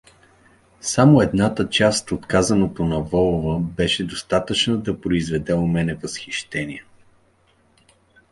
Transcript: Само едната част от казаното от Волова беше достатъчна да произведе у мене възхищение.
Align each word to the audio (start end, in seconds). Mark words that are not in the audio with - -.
Само 0.81 1.21
едната 1.21 1.69
част 1.69 2.11
от 2.11 2.25
казаното 2.27 2.83
от 2.83 3.09
Волова 3.11 3.59
беше 3.59 4.07
достатъчна 4.07 4.77
да 4.77 5.01
произведе 5.01 5.53
у 5.53 5.67
мене 5.67 5.95
възхищение. 5.95 6.83